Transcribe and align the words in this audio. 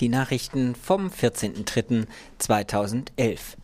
Die 0.00 0.10
Nachrichten 0.10 0.74
vom 0.74 1.08
14.03.2011. 1.08 3.56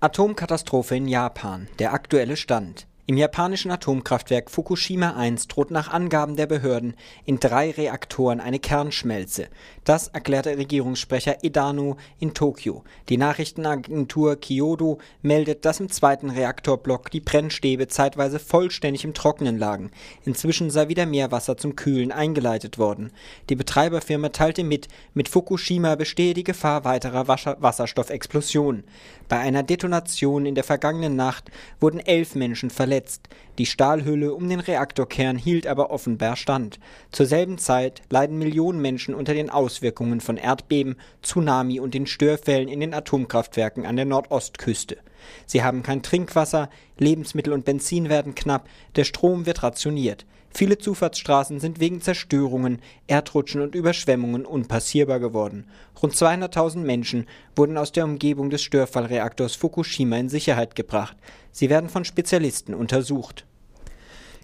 Atomkatastrophe 0.00 0.96
in 0.96 1.06
Japan. 1.06 1.68
Der 1.78 1.92
aktuelle 1.92 2.36
Stand. 2.36 2.88
Im 3.04 3.16
japanischen 3.16 3.72
Atomkraftwerk 3.72 4.48
Fukushima 4.48 5.16
1 5.16 5.48
droht 5.48 5.72
nach 5.72 5.92
Angaben 5.92 6.36
der 6.36 6.46
Behörden 6.46 6.94
in 7.24 7.40
drei 7.40 7.72
Reaktoren 7.72 8.38
eine 8.38 8.60
Kernschmelze. 8.60 9.48
Das 9.82 10.06
erklärte 10.06 10.56
Regierungssprecher 10.56 11.42
Edano 11.42 11.96
in 12.20 12.32
Tokio. 12.32 12.84
Die 13.08 13.16
Nachrichtenagentur 13.16 14.36
Kyodo 14.36 14.98
meldet, 15.20 15.64
dass 15.64 15.80
im 15.80 15.90
zweiten 15.90 16.30
Reaktorblock 16.30 17.10
die 17.10 17.18
Brennstäbe 17.18 17.88
zeitweise 17.88 18.38
vollständig 18.38 19.02
im 19.02 19.14
Trocknen 19.14 19.58
lagen. 19.58 19.90
Inzwischen 20.24 20.70
sei 20.70 20.86
wieder 20.86 21.04
mehr 21.04 21.32
Wasser 21.32 21.56
zum 21.56 21.74
Kühlen 21.74 22.12
eingeleitet 22.12 22.78
worden. 22.78 23.10
Die 23.48 23.56
Betreiberfirma 23.56 24.28
teilte 24.28 24.62
mit, 24.62 24.86
mit 25.12 25.28
Fukushima 25.28 25.96
bestehe 25.96 26.34
die 26.34 26.44
Gefahr 26.44 26.84
weiterer 26.84 27.26
Wasserstoffexplosionen. 27.26 28.84
Bei 29.28 29.40
einer 29.40 29.64
Detonation 29.64 30.46
in 30.46 30.54
der 30.54 30.62
vergangenen 30.62 31.16
Nacht 31.16 31.50
wurden 31.80 31.98
elf 31.98 32.36
Menschen 32.36 32.70
verletzt 32.70 32.91
verletzt. 32.92 33.28
Die 33.58 33.66
Stahlhülle 33.66 34.34
um 34.34 34.48
den 34.48 34.60
Reaktorkern 34.60 35.36
hielt 35.36 35.66
aber 35.66 35.90
offenbar 35.90 36.36
stand. 36.36 36.78
Zur 37.10 37.26
selben 37.26 37.58
Zeit 37.58 38.02
leiden 38.10 38.38
Millionen 38.38 38.80
Menschen 38.80 39.14
unter 39.14 39.32
den 39.34 39.50
Auswirkungen 39.50 40.20
von 40.20 40.36
Erdbeben, 40.36 40.96
Tsunami 41.22 41.80
und 41.80 41.94
den 41.94 42.06
Störfällen 42.06 42.68
in 42.68 42.80
den 42.80 42.94
Atomkraftwerken 42.94 43.86
an 43.86 43.96
der 43.96 44.04
Nordostküste. 44.04 44.98
Sie 45.46 45.62
haben 45.62 45.82
kein 45.82 46.02
Trinkwasser, 46.02 46.68
Lebensmittel 46.98 47.52
und 47.52 47.64
Benzin 47.64 48.08
werden 48.08 48.34
knapp, 48.34 48.68
der 48.96 49.04
Strom 49.04 49.46
wird 49.46 49.62
rationiert. 49.62 50.26
Viele 50.54 50.78
Zufahrtsstraßen 50.78 51.60
sind 51.60 51.80
wegen 51.80 52.00
Zerstörungen, 52.00 52.80
Erdrutschen 53.06 53.62
und 53.62 53.74
Überschwemmungen 53.74 54.44
unpassierbar 54.44 55.18
geworden. 55.18 55.66
Rund 56.02 56.14
200.000 56.14 56.78
Menschen 56.78 57.26
wurden 57.56 57.78
aus 57.78 57.92
der 57.92 58.04
Umgebung 58.04 58.50
des 58.50 58.62
Störfallreaktors 58.62 59.54
Fukushima 59.54 60.16
in 60.16 60.28
Sicherheit 60.28 60.74
gebracht. 60.74 61.16
Sie 61.52 61.70
werden 61.70 61.88
von 61.88 62.04
Spezialisten 62.04 62.74
untersucht. 62.74 63.46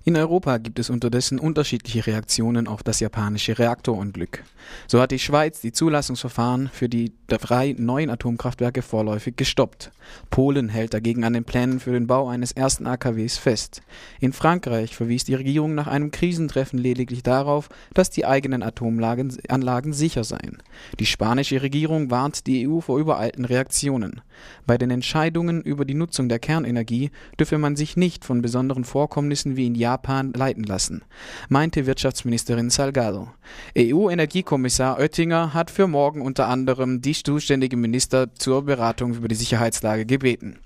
In 0.09 0.17
Europa 0.17 0.56
gibt 0.56 0.78
es 0.78 0.89
unterdessen 0.89 1.39
unterschiedliche 1.39 2.06
Reaktionen 2.06 2.67
auf 2.67 2.83
das 2.83 2.98
japanische 3.01 3.59
Reaktorunglück. 3.59 4.42
So 4.87 5.03
hat 5.03 5.11
die 5.11 5.19
Schweiz 5.19 5.61
die 5.61 5.70
Zulassungsverfahren 5.70 6.70
für 6.73 6.89
die 6.89 7.12
drei 7.27 7.75
neuen 7.77 8.09
Atomkraftwerke 8.09 8.81
vorläufig 8.81 9.36
gestoppt. 9.36 9.91
Polen 10.31 10.70
hält 10.70 10.95
dagegen 10.95 11.25
an 11.25 11.34
den 11.34 11.45
Plänen 11.45 11.79
für 11.79 11.92
den 11.92 12.06
Bau 12.06 12.27
eines 12.27 12.53
ersten 12.53 12.86
AKWs 12.86 13.36
fest. 13.36 13.83
In 14.19 14.33
Frankreich 14.33 14.97
verwies 14.97 15.25
die 15.25 15.34
Regierung 15.34 15.75
nach 15.75 15.89
einem 15.89 16.11
Krisentreffen 16.11 16.79
lediglich 16.79 17.23
darauf, 17.23 17.69
dass 17.92 18.09
die 18.09 18.25
eigenen 18.25 18.62
Atomanlagen 18.62 19.92
sicher 19.92 20.25
seien. 20.25 20.62
Die 20.98 21.05
spanische 21.05 21.61
Regierung 21.61 22.11
warnt 22.11 22.47
die 22.47 22.67
EU 22.67 22.81
vor 22.81 22.98
übereilten 22.98 23.45
Reaktionen. 23.45 24.23
Bei 24.67 24.79
den 24.79 24.91
Entscheidungen 24.91 25.61
über 25.61 25.84
die 25.84 25.92
Nutzung 25.92 26.31
der 26.31 26.39
Kernenergie 26.39 27.11
dürfe 27.39 27.59
man 27.59 27.77
sich 27.77 27.98
nicht 27.98 28.25
von 28.25 28.41
besonderen 28.41 28.84
Vorkommnissen 28.84 29.56
wie 29.56 29.67
in 29.67 29.75
Japan 29.75 29.98
leiten 30.07 30.65
lassen, 30.65 31.03
meinte 31.49 31.87
Wirtschaftsministerin 31.87 32.71
Salgado. 32.71 33.29
EU-Energiekommissar 33.77 34.99
Oettinger 34.99 35.55
hat 35.55 35.71
für 35.71 35.87
morgen 35.87 36.23
unter 36.23 36.49
anderem 36.49 37.01
die 37.01 37.15
zuständige 37.15 37.77
Minister 37.77 38.35
zur 38.35 38.65
Beratung 38.65 39.15
über 39.15 39.29
die 39.29 39.35
Sicherheitslage 39.35 40.07
gebeten. 40.07 40.59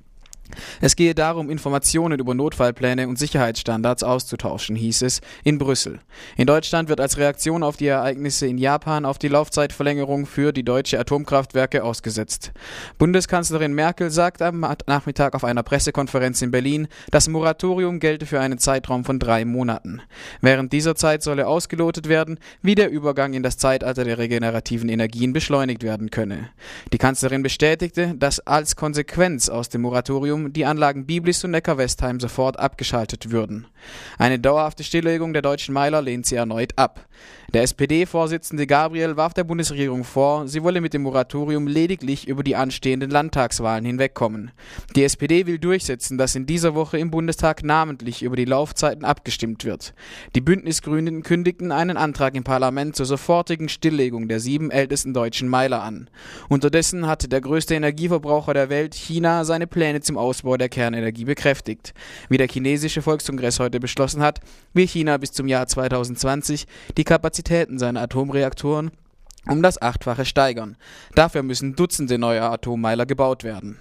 Es 0.80 0.96
gehe 0.96 1.14
darum, 1.14 1.50
Informationen 1.50 2.18
über 2.18 2.34
Notfallpläne 2.34 3.08
und 3.08 3.18
Sicherheitsstandards 3.18 4.02
auszutauschen, 4.02 4.76
hieß 4.76 5.02
es 5.02 5.20
in 5.44 5.58
Brüssel. 5.58 6.00
In 6.36 6.46
Deutschland 6.46 6.88
wird 6.88 7.00
als 7.00 7.18
Reaktion 7.18 7.62
auf 7.62 7.76
die 7.76 7.86
Ereignisse 7.86 8.46
in 8.46 8.58
Japan 8.58 9.04
auf 9.04 9.18
die 9.18 9.28
Laufzeitverlängerung 9.28 10.26
für 10.26 10.52
die 10.52 10.64
deutsche 10.64 10.98
Atomkraftwerke 10.98 11.84
ausgesetzt. 11.84 12.52
Bundeskanzlerin 12.98 13.74
Merkel 13.74 14.10
sagt 14.10 14.42
am 14.42 14.66
Nachmittag 14.86 15.34
auf 15.34 15.44
einer 15.44 15.62
Pressekonferenz 15.62 16.42
in 16.42 16.50
Berlin, 16.50 16.88
das 17.10 17.28
Moratorium 17.28 18.00
gelte 18.00 18.26
für 18.26 18.40
einen 18.40 18.58
Zeitraum 18.58 19.04
von 19.04 19.18
drei 19.18 19.44
Monaten. 19.44 20.02
Während 20.40 20.72
dieser 20.72 20.94
Zeit 20.94 21.22
solle 21.22 21.46
ausgelotet 21.46 22.08
werden, 22.08 22.38
wie 22.62 22.74
der 22.74 22.90
Übergang 22.90 23.34
in 23.34 23.42
das 23.42 23.58
Zeitalter 23.58 24.04
der 24.04 24.18
regenerativen 24.18 24.88
Energien 24.88 25.32
beschleunigt 25.32 25.82
werden 25.82 26.10
könne. 26.10 26.50
Die 26.92 26.98
Kanzlerin 26.98 27.42
bestätigte, 27.42 28.14
dass 28.16 28.40
als 28.40 28.76
Konsequenz 28.76 29.48
aus 29.48 29.68
dem 29.68 29.82
Moratorium 29.82 30.41
die 30.50 30.64
Anlagen 30.64 31.06
Biblis 31.06 31.44
und 31.44 31.52
Neckar-Westheim 31.52 32.20
sofort 32.20 32.58
abgeschaltet 32.58 33.30
würden. 33.30 33.66
Eine 34.18 34.38
dauerhafte 34.38 34.84
Stilllegung 34.84 35.32
der 35.32 35.42
deutschen 35.42 35.74
Meiler 35.74 36.02
lehnt 36.02 36.26
sie 36.26 36.36
erneut 36.36 36.72
ab. 36.76 37.06
Der 37.52 37.62
SPD-Vorsitzende 37.62 38.66
Gabriel 38.66 39.18
warf 39.18 39.34
der 39.34 39.44
Bundesregierung 39.44 40.04
vor, 40.04 40.48
sie 40.48 40.62
wolle 40.62 40.80
mit 40.80 40.94
dem 40.94 41.02
Moratorium 41.02 41.66
lediglich 41.66 42.26
über 42.26 42.42
die 42.42 42.56
anstehenden 42.56 43.10
Landtagswahlen 43.10 43.84
hinwegkommen. 43.84 44.52
Die 44.96 45.04
SPD 45.04 45.46
will 45.46 45.58
durchsetzen, 45.58 46.16
dass 46.16 46.34
in 46.34 46.46
dieser 46.46 46.74
Woche 46.74 46.98
im 46.98 47.10
Bundestag 47.10 47.62
namentlich 47.62 48.22
über 48.22 48.36
die 48.36 48.46
Laufzeiten 48.46 49.04
abgestimmt 49.04 49.66
wird. 49.66 49.92
Die 50.34 50.40
Bündnisgrünen 50.40 51.22
kündigten 51.22 51.72
einen 51.72 51.98
Antrag 51.98 52.34
im 52.36 52.44
Parlament 52.44 52.96
zur 52.96 53.04
sofortigen 53.04 53.68
Stilllegung 53.68 54.28
der 54.28 54.40
sieben 54.40 54.70
ältesten 54.70 55.12
deutschen 55.12 55.48
Meiler 55.48 55.82
an. 55.82 56.08
Unterdessen 56.48 57.06
hatte 57.06 57.28
der 57.28 57.42
größte 57.42 57.74
Energieverbraucher 57.74 58.54
der 58.54 58.70
Welt, 58.70 58.94
China, 58.94 59.44
seine 59.44 59.66
Pläne 59.66 60.00
zum 60.00 60.16
Ausbau 60.32 60.56
der 60.56 60.70
Kernenergie 60.70 61.26
bekräftigt. 61.26 61.92
Wie 62.30 62.38
der 62.38 62.48
chinesische 62.48 63.02
Volkskongress 63.02 63.60
heute 63.60 63.80
beschlossen 63.80 64.22
hat, 64.22 64.40
will 64.72 64.86
China 64.86 65.18
bis 65.18 65.32
zum 65.32 65.46
Jahr 65.46 65.66
2020 65.66 66.66
die 66.96 67.04
Kapazitäten 67.04 67.78
seiner 67.78 68.00
Atomreaktoren 68.00 68.92
um 69.46 69.62
das 69.62 69.82
Achtfache 69.82 70.24
steigern. 70.24 70.76
Dafür 71.14 71.42
müssen 71.42 71.76
Dutzende 71.76 72.16
neuer 72.16 72.50
Atommeiler 72.50 73.04
gebaut 73.04 73.44
werden. 73.44 73.78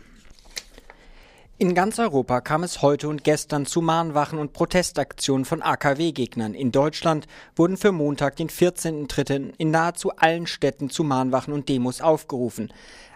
In 1.57 1.75
ganz 1.75 1.99
Europa 1.99 2.41
kam 2.41 2.63
es 2.63 2.81
heute 2.81 3.07
und 3.07 3.23
gestern 3.23 3.67
zu 3.67 3.81
Mahnwachen 3.81 4.39
und 4.39 4.51
Protestaktionen 4.51 5.45
von 5.45 5.61
AKW-Gegnern. 5.61 6.55
In 6.55 6.71
Deutschland 6.71 7.27
wurden 7.55 7.77
für 7.77 7.91
Montag, 7.91 8.35
den 8.37 8.49
14.3. 8.49 9.53
in 9.59 9.69
nahezu 9.69 10.09
allen 10.17 10.47
Städten 10.47 10.89
zu 10.89 11.03
Mahnwachen 11.03 11.53
und 11.53 11.69
Demos 11.69 12.01
aufgerufen. 12.01 12.73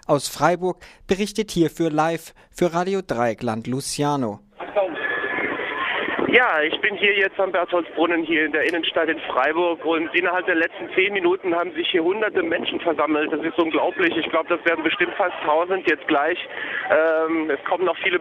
Aus 0.07 0.29
Freiburg 0.29 0.77
berichtet 1.07 1.49
hierfür 1.49 1.89
live 1.89 2.35
für 2.51 2.73
Radio 2.73 3.01
Dreieckland 3.01 3.66
Luciano. 3.66 4.39
Ja, 6.27 6.61
ich 6.61 6.79
bin 6.81 6.95
hier 6.97 7.17
jetzt 7.17 7.39
am 7.39 7.51
Bertholdsbrunnen 7.51 8.23
hier 8.23 8.45
in 8.45 8.51
der 8.51 8.65
Innenstadt 8.65 9.09
in 9.09 9.19
Freiburg 9.21 9.83
und 9.85 10.13
innerhalb 10.13 10.45
der 10.45 10.55
letzten 10.55 10.89
zehn 10.94 11.13
Minuten 11.13 11.55
haben 11.55 11.71
sich 11.73 11.88
hier 11.89 12.03
hunderte 12.03 12.44
Menschen 12.44 12.79
versammelt. 12.81 13.31
Das 13.31 13.41
ist 13.41 13.57
unglaublich. 13.57 14.15
Ich 14.17 14.29
glaube, 14.29 14.49
das 14.49 14.63
werden 14.65 14.83
bestimmt 14.83 15.13
fast 15.15 15.35
tausend 15.44 15.89
jetzt 15.89 16.05
gleich. 16.07 16.38
Ähm, 16.91 17.49
es 17.49 17.63
kommen 17.63 17.85
noch 17.85 17.97
viele 18.03 18.19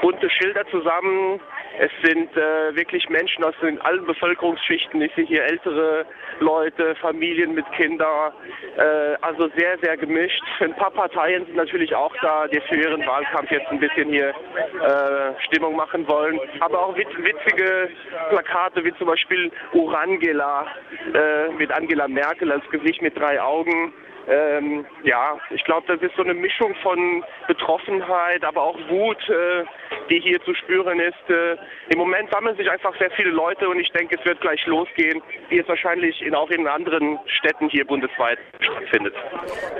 bunte 0.00 0.30
Schilder 0.30 0.66
zusammen. 0.70 1.38
Es 1.78 1.90
sind 2.02 2.36
äh, 2.36 2.74
wirklich 2.74 3.08
Menschen 3.08 3.44
aus 3.44 3.54
den 3.62 3.80
allen 3.80 4.04
Bevölkerungsschichten. 4.04 5.00
Ich 5.02 5.14
sehe 5.14 5.24
hier 5.24 5.44
ältere 5.44 6.04
Leute, 6.40 6.94
Familien 6.96 7.54
mit 7.54 7.70
Kindern. 7.72 8.32
Äh, 8.76 9.16
also 9.20 9.48
sehr, 9.56 9.78
sehr 9.78 9.96
gemischt. 9.96 10.42
Ein 10.60 10.74
paar 10.74 10.90
Parteien 10.90 11.46
sind 11.46 11.56
natürlich 11.56 11.94
auch 11.94 12.14
da, 12.22 12.48
die 12.48 12.60
für 12.62 12.76
ihren 12.76 13.06
Wahlkampf 13.06 13.50
jetzt 13.50 13.68
ein 13.68 13.80
bisschen 13.80 14.08
hier 14.08 14.28
äh, 14.30 15.44
Stimmung 15.46 15.76
machen 15.76 16.08
wollen. 16.08 16.40
Aber 16.60 16.86
auch 16.86 16.96
witz 16.96 17.10
witzige 17.16 17.90
Plakate 18.30 18.84
wie 18.84 18.94
zum 18.96 19.06
Beispiel 19.06 19.50
Urangela 19.72 20.66
äh, 21.14 21.50
mit 21.52 21.70
Angela 21.70 22.08
Merkel 22.08 22.50
als 22.52 22.68
Gesicht 22.70 23.00
mit 23.02 23.18
drei 23.18 23.40
Augen. 23.40 23.92
Ähm, 24.28 24.86
ja, 25.02 25.38
ich 25.50 25.64
glaube, 25.64 25.86
das 25.88 26.00
ist 26.02 26.14
so 26.16 26.22
eine 26.22 26.34
Mischung 26.34 26.74
von 26.82 27.24
Betroffenheit, 27.48 28.44
aber 28.44 28.62
auch 28.62 28.78
Wut, 28.88 29.28
äh, 29.28 29.64
die 30.10 30.20
hier 30.20 30.42
zu 30.44 30.54
spüren 30.54 30.98
ist. 31.00 31.30
Äh, 31.30 31.56
Im 31.92 31.98
Moment 31.98 32.30
sammeln 32.30 32.56
sich 32.56 32.68
einfach 32.68 32.96
sehr 32.98 33.10
viele 33.12 33.30
Leute 33.30 33.68
und 33.68 33.78
ich 33.78 33.90
denke, 33.92 34.16
es 34.18 34.24
wird 34.24 34.40
gleich 34.40 34.64
losgehen, 34.66 35.22
wie 35.48 35.58
es 35.58 35.68
wahrscheinlich 35.68 36.20
in, 36.22 36.34
auch 36.34 36.50
in 36.50 36.66
anderen 36.66 37.18
Städten 37.26 37.68
hier 37.70 37.86
bundesweit 37.86 38.38
stattfindet. 38.60 39.14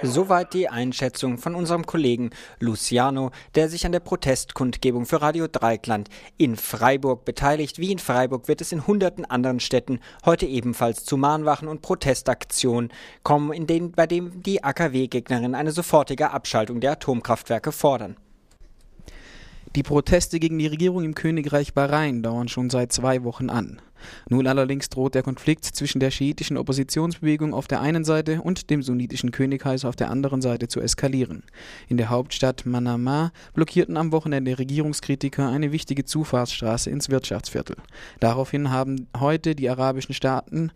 Soweit 0.02 0.54
die 0.54 0.68
Einschätzung 0.68 1.38
von 1.38 1.54
unserem 1.54 1.84
Kollegen 1.84 2.30
Luciano, 2.60 3.30
der 3.56 3.68
sich 3.68 3.84
an 3.84 3.92
der 3.92 4.00
Protestkundgebung 4.00 5.04
für 5.04 5.20
Radio 5.20 5.46
Dreikland 5.50 6.08
in 6.38 6.56
Freiburg 6.56 7.24
beteiligt. 7.24 7.78
Wie 7.78 7.92
in 7.92 7.98
Freiburg 7.98 8.48
wird 8.48 8.60
es 8.60 8.72
in 8.72 8.86
hunderten 8.86 9.24
anderen 9.24 9.60
Städten 9.60 10.00
heute 10.24 10.46
ebenfalls 10.46 11.04
zu 11.04 11.16
Mahnwachen 11.16 11.68
und 11.68 11.82
Protestaktionen 11.82 12.92
kommen, 13.24 13.52
in 13.52 13.66
denen, 13.66 13.92
bei 13.92 14.06
denen 14.06 14.42
die 14.42 14.62
AKW-Gegnerinnen 14.62 15.54
eine 15.54 15.72
sofortige 15.72 16.30
Abschaltung 16.30 16.80
der 16.80 16.92
Atomkraftwerke 16.92 17.72
fordern. 17.72 18.16
Die 19.76 19.84
Proteste 19.84 20.40
gegen 20.40 20.58
die 20.58 20.66
Regierung 20.66 21.04
im 21.04 21.14
Königreich 21.14 21.74
Bahrain 21.74 22.24
dauern 22.24 22.48
schon 22.48 22.70
seit 22.70 22.92
zwei 22.92 23.22
Wochen 23.22 23.50
an. 23.50 23.80
Nun 24.28 24.48
allerdings 24.48 24.88
droht 24.88 25.14
der 25.14 25.22
Konflikt 25.22 25.64
zwischen 25.64 26.00
der 26.00 26.10
schiitischen 26.10 26.56
Oppositionsbewegung 26.56 27.54
auf 27.54 27.68
der 27.68 27.80
einen 27.80 28.02
Seite 28.04 28.42
und 28.42 28.70
dem 28.70 28.82
sunnitischen 28.82 29.30
Königreich 29.30 29.84
auf 29.84 29.94
der 29.94 30.10
anderen 30.10 30.42
Seite 30.42 30.66
zu 30.66 30.80
eskalieren. 30.80 31.44
In 31.88 31.98
der 31.98 32.10
Hauptstadt 32.10 32.66
Manama 32.66 33.30
blockierten 33.54 33.96
am 33.96 34.10
Wochenende 34.10 34.58
Regierungskritiker 34.58 35.48
eine 35.48 35.70
wichtige 35.70 36.04
Zufahrtsstraße 36.04 36.90
ins 36.90 37.08
Wirtschaftsviertel. 37.08 37.76
Daraufhin 38.18 38.70
haben 38.70 39.06
heute 39.20 39.54
die 39.54 39.70
arabischen 39.70 40.14
Staaten 40.14 40.72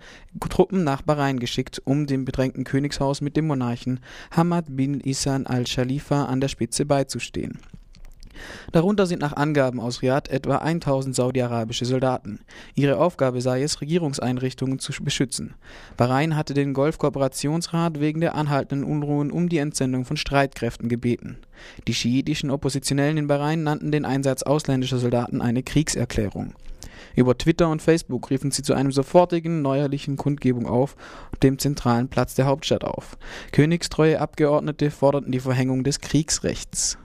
Truppen 0.50 0.84
nach 0.84 1.02
Bahrain 1.02 1.40
geschickt, 1.40 1.82
um 1.84 2.06
dem 2.06 2.24
bedrängten 2.24 2.62
Königshaus 2.62 3.20
mit 3.20 3.36
dem 3.36 3.48
Monarchen 3.48 3.98
Hamad 4.30 4.66
bin 4.68 5.00
Isan 5.00 5.46
al-Khalifa 5.48 6.26
an 6.26 6.40
der 6.40 6.48
Spitze 6.48 6.86
beizustehen. 6.86 7.58
Darunter 8.72 9.06
sind 9.06 9.20
nach 9.20 9.34
Angaben 9.34 9.80
aus 9.80 10.02
Riad 10.02 10.28
etwa 10.28 10.58
1000 10.58 11.14
saudi-arabische 11.14 11.84
Soldaten. 11.84 12.40
Ihre 12.74 12.98
Aufgabe 12.98 13.40
sei 13.40 13.62
es, 13.62 13.80
Regierungseinrichtungen 13.80 14.78
zu 14.78 14.92
beschützen. 15.02 15.54
Bahrain 15.96 16.36
hatte 16.36 16.54
den 16.54 16.74
Golfkooperationsrat 16.74 18.00
wegen 18.00 18.20
der 18.20 18.34
anhaltenden 18.34 18.84
Unruhen 18.84 19.30
um 19.30 19.48
die 19.48 19.58
Entsendung 19.58 20.04
von 20.04 20.16
Streitkräften 20.16 20.88
gebeten. 20.88 21.38
Die 21.86 21.94
schiitischen 21.94 22.50
Oppositionellen 22.50 23.16
in 23.16 23.26
Bahrain 23.26 23.62
nannten 23.62 23.92
den 23.92 24.04
Einsatz 24.04 24.42
ausländischer 24.42 24.98
Soldaten 24.98 25.40
eine 25.40 25.62
Kriegserklärung. 25.62 26.54
Über 27.16 27.38
Twitter 27.38 27.68
und 27.68 27.82
Facebook 27.82 28.30
riefen 28.30 28.50
sie 28.50 28.62
zu 28.62 28.74
einem 28.74 28.90
sofortigen 28.90 29.62
neuerlichen 29.62 30.16
Kundgebung 30.16 30.66
auf 30.66 30.96
dem 31.42 31.58
zentralen 31.58 32.08
Platz 32.08 32.34
der 32.34 32.46
Hauptstadt 32.46 32.84
auf. 32.84 33.16
Königstreue 33.52 34.20
Abgeordnete 34.20 34.90
forderten 34.90 35.30
die 35.30 35.40
Verhängung 35.40 35.84
des 35.84 36.00
Kriegsrechts. 36.00 36.98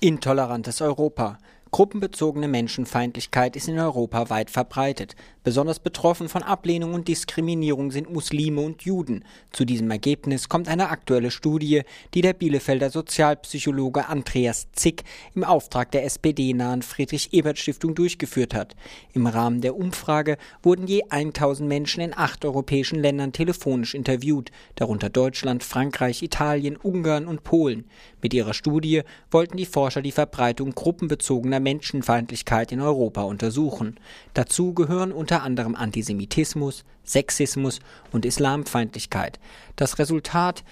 Intolerantes 0.00 0.80
Europa. 0.80 1.38
Gruppenbezogene 1.70 2.48
Menschenfeindlichkeit 2.48 3.54
ist 3.54 3.68
in 3.68 3.78
Europa 3.78 4.30
weit 4.30 4.50
verbreitet. 4.50 5.16
Besonders 5.44 5.78
betroffen 5.78 6.28
von 6.28 6.42
Ablehnung 6.42 6.94
und 6.94 7.08
Diskriminierung 7.08 7.90
sind 7.90 8.12
Muslime 8.12 8.60
und 8.60 8.82
Juden. 8.82 9.24
Zu 9.50 9.64
diesem 9.64 9.90
Ergebnis 9.90 10.48
kommt 10.48 10.68
eine 10.68 10.88
aktuelle 10.88 11.30
Studie, 11.30 11.82
die 12.14 12.20
der 12.22 12.32
Bielefelder 12.32 12.90
Sozialpsychologe 12.90 14.08
Andreas 14.08 14.68
Zick 14.72 15.04
im 15.34 15.44
Auftrag 15.44 15.90
der 15.92 16.04
SPD-nahen 16.04 16.82
Friedrich-Ebert-Stiftung 16.82 17.94
durchgeführt 17.94 18.54
hat. 18.54 18.74
Im 19.12 19.26
Rahmen 19.26 19.60
der 19.60 19.76
Umfrage 19.76 20.38
wurden 20.62 20.86
je 20.86 21.02
1000 21.08 21.68
Menschen 21.68 22.02
in 22.02 22.16
acht 22.16 22.44
europäischen 22.44 22.98
Ländern 22.98 23.32
telefonisch 23.32 23.94
interviewt, 23.94 24.50
darunter 24.74 25.10
Deutschland, 25.10 25.62
Frankreich, 25.62 26.22
Italien, 26.22 26.76
Ungarn 26.76 27.26
und 27.26 27.44
Polen. 27.44 27.84
Mit 28.22 28.34
ihrer 28.34 28.54
Studie 28.54 29.02
wollten 29.30 29.56
die 29.56 29.66
Forscher 29.66 30.02
die 30.02 30.12
Verbreitung 30.12 30.72
gruppenbezogener 30.72 31.57
Menschenfeindlichkeit 31.60 32.72
in 32.72 32.80
Europa 32.80 33.22
untersuchen. 33.22 33.98
Dazu 34.34 34.74
gehören 34.74 35.12
unter 35.12 35.28
unter 35.28 35.42
anderem 35.42 35.74
Antisemitismus, 35.74 36.84
Sexismus 37.04 37.80
und 38.12 38.24
Islamfeindlichkeit. 38.24 39.38
Das 39.76 39.98
Resultat 39.98 40.64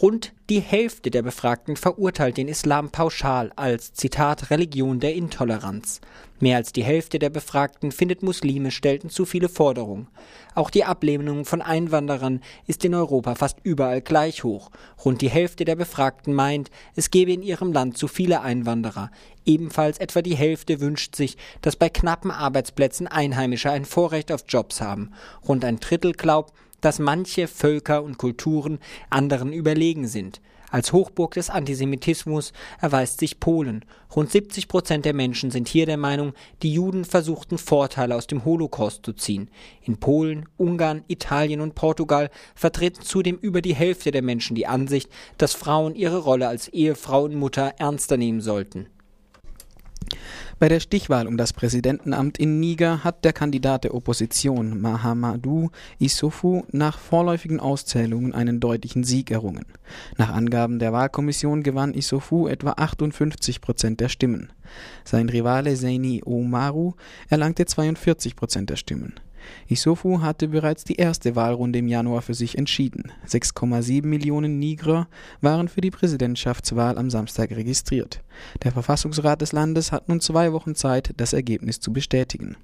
Rund 0.00 0.32
die 0.48 0.60
Hälfte 0.60 1.10
der 1.10 1.22
Befragten 1.22 1.74
verurteilt 1.74 2.36
den 2.36 2.46
Islam 2.46 2.90
pauschal 2.90 3.50
als 3.56 3.92
Zitat 3.94 4.50
Religion 4.50 5.00
der 5.00 5.14
Intoleranz. 5.14 6.00
Mehr 6.38 6.56
als 6.56 6.72
die 6.72 6.84
Hälfte 6.84 7.18
der 7.18 7.30
Befragten 7.30 7.90
findet 7.90 8.22
Muslime 8.22 8.70
stellten 8.70 9.10
zu 9.10 9.24
viele 9.24 9.48
Forderungen. 9.48 10.06
Auch 10.54 10.70
die 10.70 10.84
Ablehnung 10.84 11.44
von 11.44 11.62
Einwanderern 11.62 12.40
ist 12.68 12.84
in 12.84 12.94
Europa 12.94 13.34
fast 13.34 13.58
überall 13.64 14.00
gleich 14.00 14.44
hoch. 14.44 14.70
Rund 15.04 15.20
die 15.20 15.30
Hälfte 15.30 15.64
der 15.64 15.74
Befragten 15.74 16.32
meint, 16.32 16.70
es 16.94 17.10
gebe 17.10 17.32
in 17.32 17.42
ihrem 17.42 17.72
Land 17.72 17.98
zu 17.98 18.06
viele 18.06 18.40
Einwanderer. 18.40 19.10
Ebenfalls 19.44 19.98
etwa 19.98 20.22
die 20.22 20.36
Hälfte 20.36 20.80
wünscht 20.80 21.16
sich, 21.16 21.36
dass 21.60 21.74
bei 21.74 21.88
knappen 21.88 22.30
Arbeitsplätzen 22.30 23.08
Einheimische 23.08 23.72
ein 23.72 23.84
Vorrecht 23.84 24.30
auf 24.30 24.44
Jobs 24.46 24.80
haben. 24.80 25.10
Rund 25.48 25.64
ein 25.64 25.80
Drittel 25.80 26.12
glaubt, 26.12 26.54
dass 26.80 26.98
manche 26.98 27.48
Völker 27.48 28.02
und 28.02 28.18
Kulturen 28.18 28.78
anderen 29.10 29.52
überlegen 29.52 30.06
sind. 30.06 30.40
Als 30.70 30.92
Hochburg 30.92 31.32
des 31.32 31.48
Antisemitismus 31.48 32.52
erweist 32.78 33.20
sich 33.20 33.40
Polen. 33.40 33.86
Rund 34.14 34.30
70 34.30 34.68
Prozent 34.68 35.06
der 35.06 35.14
Menschen 35.14 35.50
sind 35.50 35.66
hier 35.66 35.86
der 35.86 35.96
Meinung, 35.96 36.34
die 36.62 36.74
Juden 36.74 37.06
versuchten 37.06 37.56
Vorteile 37.56 38.14
aus 38.14 38.26
dem 38.26 38.44
Holocaust 38.44 39.04
zu 39.04 39.14
ziehen. 39.14 39.48
In 39.82 39.96
Polen, 39.96 40.46
Ungarn, 40.58 41.04
Italien 41.08 41.62
und 41.62 41.74
Portugal 41.74 42.30
vertreten 42.54 43.00
zudem 43.02 43.36
über 43.36 43.62
die 43.62 43.74
Hälfte 43.74 44.10
der 44.10 44.22
Menschen 44.22 44.56
die 44.56 44.66
Ansicht, 44.66 45.08
dass 45.38 45.54
Frauen 45.54 45.94
ihre 45.94 46.18
Rolle 46.18 46.48
als 46.48 46.68
Ehefrau 46.68 47.24
und 47.24 47.34
Mutter 47.34 47.74
ernster 47.78 48.18
nehmen 48.18 48.42
sollten. 48.42 48.88
Bei 50.58 50.68
der 50.68 50.80
Stichwahl 50.80 51.28
um 51.28 51.36
das 51.36 51.52
Präsidentenamt 51.52 52.36
in 52.36 52.58
Niger 52.58 53.04
hat 53.04 53.24
der 53.24 53.32
Kandidat 53.32 53.84
der 53.84 53.94
Opposition 53.94 54.80
Mahamadou 54.80 55.70
Issoufou 56.00 56.64
nach 56.72 56.98
vorläufigen 56.98 57.60
Auszählungen 57.60 58.34
einen 58.34 58.58
deutlichen 58.58 59.04
Sieg 59.04 59.30
errungen. 59.30 59.66
Nach 60.16 60.30
Angaben 60.30 60.80
der 60.80 60.92
Wahlkommission 60.92 61.62
gewann 61.62 61.94
Issoufou 61.94 62.48
etwa 62.48 62.72
58 62.72 63.60
Prozent 63.60 64.00
der 64.00 64.08
Stimmen. 64.08 64.50
Sein 65.04 65.28
Rivale 65.28 65.76
Seini 65.76 66.22
Omaru 66.24 66.94
erlangte 67.28 67.64
42 67.64 68.34
Prozent 68.34 68.68
der 68.68 68.76
Stimmen. 68.76 69.14
Issoufou 69.68 70.20
hatte 70.20 70.48
bereits 70.48 70.84
die 70.84 70.96
erste 70.96 71.36
Wahlrunde 71.36 71.78
im 71.78 71.88
Januar 71.88 72.22
für 72.22 72.34
sich 72.34 72.56
entschieden. 72.56 73.12
6,7 73.26 74.06
Millionen 74.06 74.58
Niger 74.58 75.08
waren 75.40 75.68
für 75.68 75.80
die 75.80 75.90
Präsidentschaftswahl 75.90 76.98
am 76.98 77.10
Samstag 77.10 77.50
registriert. 77.50 78.22
Der 78.62 78.72
Verfassungsrat 78.72 79.40
des 79.40 79.52
Landes 79.52 79.92
hat 79.92 80.08
nun 80.08 80.20
zwei 80.20 80.52
Wochen 80.52 80.74
Zeit, 80.74 81.12
das 81.16 81.32
Ergebnis 81.32 81.80
zu 81.80 81.92
bestätigen. 81.92 82.56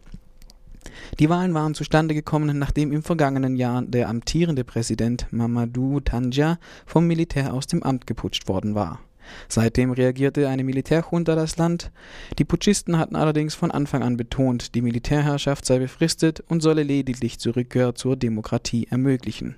Die 1.19 1.29
Wahlen 1.29 1.55
waren 1.55 1.75
zustande 1.75 2.15
gekommen, 2.15 2.59
nachdem 2.59 2.93
im 2.93 3.03
vergangenen 3.03 3.57
Jahr 3.57 3.83
der 3.83 4.09
amtierende 4.09 4.65
Präsident 4.65 5.27
Mamadou 5.31 6.01
Tandja 6.01 6.59
vom 6.87 7.07
Militär 7.07 7.55
aus 7.55 7.67
dem 7.67 7.83
Amt 7.83 8.07
geputscht 8.07 8.49
worden 8.49 8.75
war 8.75 9.01
Seitdem 9.49 9.93
reagierte 9.93 10.49
eine 10.49 10.65
Militärjunta 10.65 11.35
das 11.35 11.57
Land. 11.57 11.91
Die 12.39 12.45
Putschisten 12.45 12.99
hatten 12.99 13.17
allerdings 13.17 13.55
von 13.55 13.71
Anfang 13.71 14.03
an 14.03 14.17
betont, 14.17 14.75
die 14.75 14.83
Militärherrschaft 14.83 15.65
sei 15.65 15.79
befristet 15.79 16.43
und 16.49 16.63
solle 16.63 16.83
lediglich 16.83 17.39
zur 17.39 17.57
Rückkehr 17.57 17.95
zur 17.95 18.17
Demokratie 18.17 18.87
ermöglichen. 18.91 19.57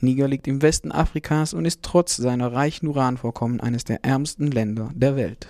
Niger 0.00 0.28
liegt 0.28 0.48
im 0.48 0.62
Westen 0.62 0.92
Afrikas 0.92 1.54
und 1.54 1.64
ist 1.64 1.82
trotz 1.82 2.16
seiner 2.16 2.52
reichen 2.52 2.86
Uranvorkommen 2.86 3.60
eines 3.60 3.84
der 3.84 4.04
ärmsten 4.04 4.50
Länder 4.50 4.90
der 4.94 5.16
Welt. 5.16 5.48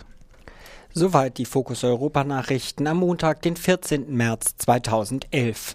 Soweit 0.94 1.38
die 1.38 1.46
Fokus 1.46 1.84
Europa 1.84 2.22
Nachrichten 2.22 2.86
am 2.86 2.98
Montag, 2.98 3.40
den 3.40 3.56
14. 3.56 4.14
März 4.14 4.56
2011. 4.58 5.70